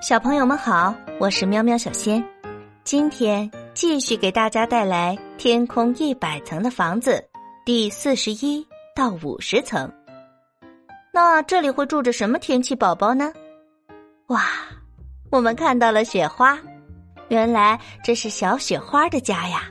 [0.00, 2.24] 小朋友们好，我是喵喵小仙，
[2.84, 7.12] 今天继续给大家带来《天空一百层的房子》
[7.66, 8.66] 第四十一
[8.96, 9.92] 到五十层。
[11.12, 13.30] 那这里会住着什么天气宝宝呢？
[14.28, 14.46] 哇，
[15.30, 16.58] 我们看到了雪花，
[17.28, 19.70] 原来这是小雪花的家呀。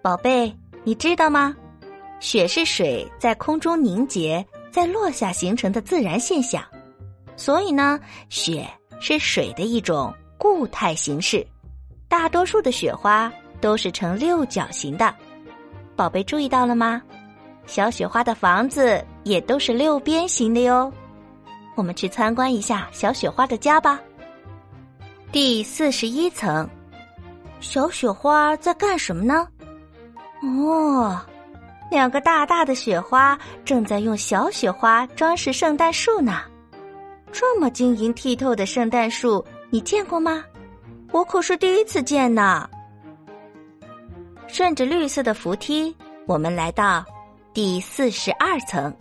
[0.00, 0.50] 宝贝，
[0.82, 1.54] 你知道吗？
[2.20, 6.64] 雪是水在空中凝结再落下形成的自然现象，
[7.36, 8.00] 所以呢，
[8.30, 8.66] 雪。
[9.00, 11.44] 是水的一种固态形式，
[12.06, 15.12] 大多数的雪花都是呈六角形的。
[15.96, 17.02] 宝贝注意到了吗？
[17.66, 20.92] 小雪花的房子也都是六边形的哟。
[21.76, 24.00] 我们去参观一下小雪花的家吧。
[25.32, 26.68] 第四十一层，
[27.60, 29.46] 小雪花在干什么呢？
[30.42, 31.20] 哦，
[31.90, 36.42] 两个大大的雪花正在用小雪花装饰圣诞树呢。
[37.32, 40.44] 这么晶莹剔透的圣诞树，你见过吗？
[41.12, 42.68] 我可是第一次见呢。
[44.46, 45.94] 顺着绿色的扶梯，
[46.26, 47.04] 我们来到
[47.54, 48.92] 第四十二层。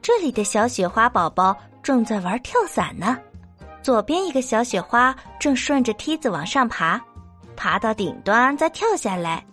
[0.00, 3.18] 这里的小雪花宝宝正在玩跳伞呢。
[3.82, 7.00] 左边一个小雪花正顺着梯子往上爬，
[7.56, 9.44] 爬到顶端再跳下来。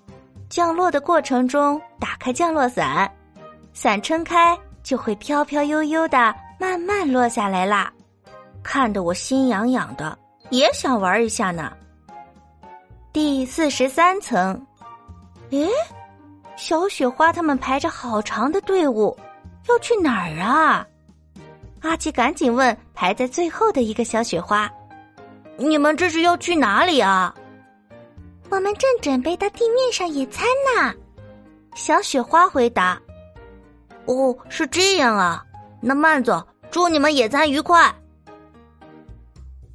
[0.50, 3.10] 降落的过程中，打开降落伞，
[3.74, 6.34] 伞撑开就会飘飘悠悠的。
[6.60, 7.92] 慢慢落下来啦，
[8.64, 10.18] 看得我心痒痒的，
[10.50, 11.72] 也想玩一下呢。
[13.12, 14.60] 第四十三层，
[15.52, 15.70] 诶，
[16.56, 19.16] 小雪花他们排着好长的队伍，
[19.70, 20.86] 要去哪儿啊？
[21.82, 24.70] 阿奇赶紧问排在最后的一个小雪花
[25.58, 27.34] ：“你们这是要去哪里啊？”
[28.50, 30.46] 我们正准备到地面上野餐
[30.76, 30.94] 呢。
[31.76, 33.00] 小雪花回答
[34.06, 35.46] ：“哦，是这样啊。”
[35.82, 37.94] 那慢走，祝你们野餐愉快。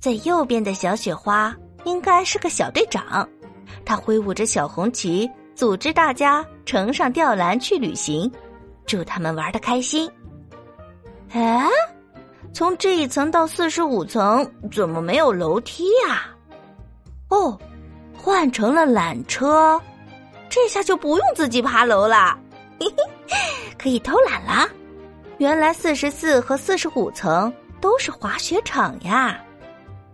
[0.00, 3.28] 在右边的小雪花应该是个小队长，
[3.84, 8.30] 他挥舞着小红旗，组织大家乘上吊篮去旅行，
[8.86, 10.10] 祝他们玩的开心。
[11.32, 11.68] 哎，
[12.52, 16.26] 从这一层到四十五层怎么没有楼梯呀？
[17.28, 17.56] 哦，
[18.16, 19.80] 换成了缆车，
[20.48, 22.36] 这下就不用自己爬楼了，
[22.80, 22.86] 嘿
[23.28, 23.36] 嘿，
[23.78, 24.68] 可以偷懒了。
[25.40, 29.40] 原来四十四和四十五层都是滑雪场呀！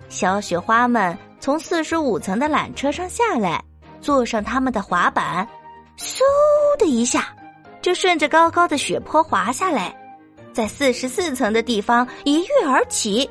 [0.09, 3.61] 小雪花们从四十五层的缆车上下来，
[4.01, 5.45] 坐上他们的滑板，
[5.99, 6.21] 嗖
[6.79, 7.35] 的一下，
[7.83, 9.93] 就顺着高高的雪坡滑下来，
[10.53, 13.29] 在四十四层的地方一跃而起。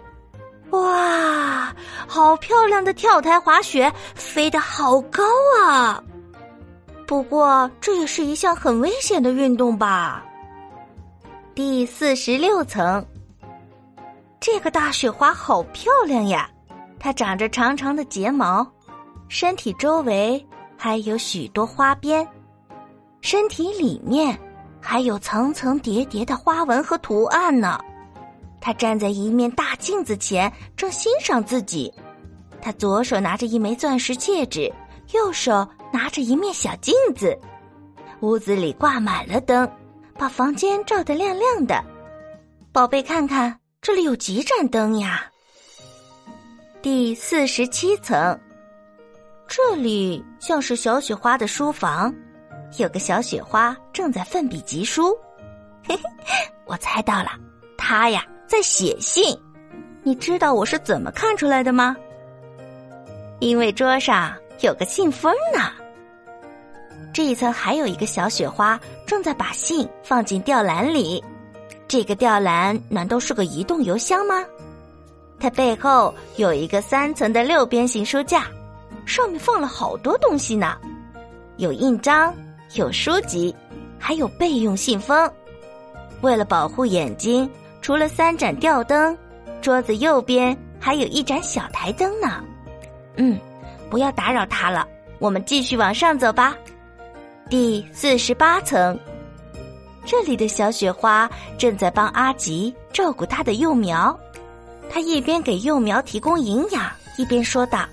[0.71, 1.73] 哇，
[2.05, 5.23] 好漂亮的跳台滑雪，飞得好高
[5.61, 6.03] 啊！
[7.07, 10.25] 不过这也是一项很危险的运动吧？
[11.55, 13.03] 第四十六层，
[14.41, 16.49] 这个大雪花好漂亮呀！
[16.99, 18.69] 它长着长长的睫毛，
[19.29, 20.45] 身体周围
[20.75, 22.27] 还有许多花边，
[23.21, 24.37] 身体里面
[24.81, 27.79] 还有层层叠叠的花纹和图案呢。
[28.59, 31.93] 它站在一面大镜子前，正欣赏自己。
[32.61, 34.69] 他左手拿着一枚钻石戒指，
[35.13, 37.39] 右手拿着一面小镜子。
[38.19, 39.65] 屋子里挂满了灯。
[40.17, 41.83] 把房间照得亮亮的，
[42.71, 45.29] 宝贝，看看这里有几盏灯呀？
[46.81, 48.39] 第四十七层，
[49.45, 52.13] 这里像是小雪花的书房，
[52.77, 55.13] 有个小雪花正在奋笔疾书。
[55.83, 56.33] 嘿嘿，
[56.65, 57.31] 我猜到了，
[57.77, 59.37] 他呀在写信。
[60.01, 61.95] 你知道我是怎么看出来的吗？
[63.39, 65.71] 因为桌上有个信封呢。
[67.13, 71.23] 这一层还有一个小雪花正在把信放进吊篮里，
[71.87, 74.43] 这个吊篮难道是个移动邮箱吗？
[75.39, 78.45] 它背后有一个三层的六边形书架，
[79.05, 80.77] 上面放了好多东西呢，
[81.57, 82.33] 有印章，
[82.73, 83.55] 有书籍，
[83.99, 85.31] 还有备用信封。
[86.21, 87.47] 为了保护眼睛，
[87.81, 89.15] 除了三盏吊灯，
[89.61, 92.43] 桌子右边还有一盏小台灯呢。
[93.17, 93.37] 嗯，
[93.89, 94.87] 不要打扰它了，
[95.19, 96.55] 我们继续往上走吧。
[97.47, 98.99] 第四十八层，
[100.03, 104.17] 这里的小雪花正在帮阿吉照顾他的幼苗。
[104.89, 107.85] 他一边给幼苗提供营养，一边说道：“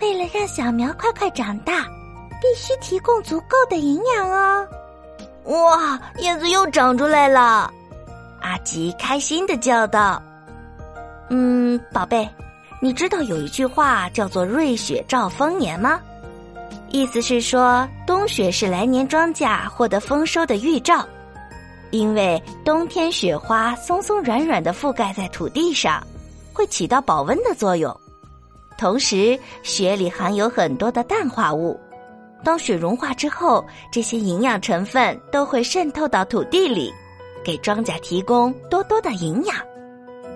[0.00, 1.84] 为了让小苗快快长大，
[2.40, 4.64] 必须提供足够的营养哦。”
[5.46, 7.72] 哇，叶子又长出来了！
[8.40, 10.22] 阿吉开心的叫道
[11.28, 12.28] ：“嗯，宝贝，
[12.80, 16.00] 你知道有一句话叫做‘瑞雪兆丰年’吗？”
[16.90, 21.06] 意思是说，冬雪是来年庄稼获得丰收的预兆，
[21.90, 26.04] 因为冬天雪花松松软软的覆盖在土地上，
[26.52, 27.96] 会起到保温的作用。
[28.76, 31.78] 同时，雪里含有很多的氮化物，
[32.42, 36.92] 当雪融化之后，这些营养成分都会渗透到土地里，
[37.44, 39.54] 给庄稼提供多多的营养。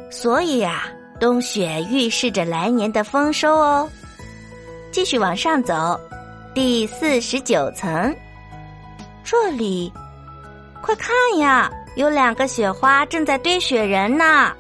[0.09, 0.85] 所以呀，
[1.19, 3.89] 冬雪预示着来年的丰收哦。
[4.93, 5.99] 继续往上走，
[6.55, 8.15] 第四十九层，
[9.25, 9.93] 这里，
[10.81, 14.53] 快看呀，有两个雪花正在堆雪人呢。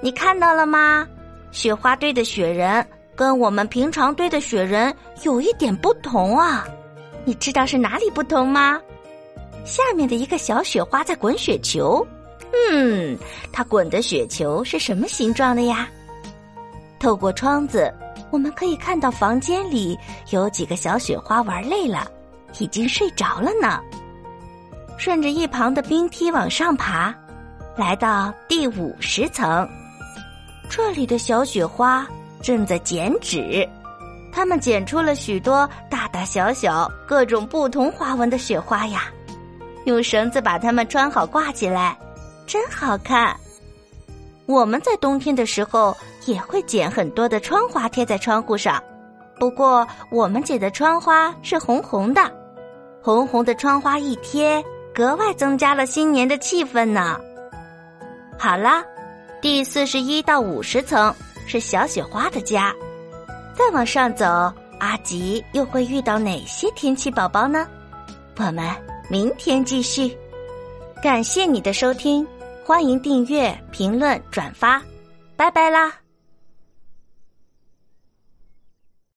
[0.00, 1.06] 你看到了吗？
[1.50, 2.84] 雪花堆的雪人。
[3.14, 4.94] 跟我们平常堆的雪人
[5.24, 6.66] 有一点不同啊，
[7.26, 8.80] 你知道是哪里不同吗？
[9.62, 12.06] 下面的一个小雪花在滚雪球，
[12.72, 13.18] 嗯，
[13.52, 15.86] 它滚的雪球是什么形状的呀？
[16.98, 17.92] 透过窗子，
[18.30, 19.98] 我们可以看到房间里
[20.30, 22.10] 有几个小雪花玩累了，
[22.58, 23.80] 已经睡着了呢。
[24.96, 27.14] 顺着一旁的冰梯往上爬，
[27.76, 29.68] 来到第五十层，
[30.68, 32.06] 这里的小雪花。
[32.42, 33.68] 正在剪纸，
[34.32, 39.12] 他们剪出了许多大大小小、各种不同花纹的雪花呀。
[39.84, 41.98] 用绳子把它们穿好挂起来，
[42.46, 43.36] 真好看。
[44.46, 45.94] 我们在冬天的时候
[46.26, 48.82] 也会剪很多的窗花贴在窗户上，
[49.38, 52.20] 不过我们剪的窗花是红红的，
[53.02, 54.64] 红红的窗花一贴，
[54.94, 57.18] 格外增加了新年的气氛呢。
[58.38, 58.82] 好了，
[59.40, 61.14] 第四十一到五十层。
[61.46, 62.72] 是小雪花的家，
[63.56, 64.24] 再往上走，
[64.78, 67.66] 阿吉又会遇到哪些天气宝宝呢？
[68.36, 68.64] 我们
[69.08, 70.16] 明天继续。
[71.02, 72.24] 感谢你的收听，
[72.64, 74.80] 欢迎订阅、评论、转发，
[75.36, 75.99] 拜拜啦！